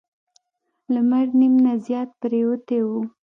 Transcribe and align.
لمر 0.93 1.27
نیم 1.39 1.55
نه 1.63 1.73
زیات 1.85 2.09
پریوتی 2.19 2.79
و. 2.85 2.89